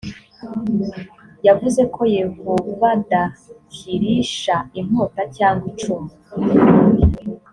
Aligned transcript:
yavuze 1.47 1.81
ko 1.93 2.01
yehovaadakirisha 2.17 4.55
inkota 4.79 5.21
cyangwa 5.37 5.63
icumu 5.71 6.09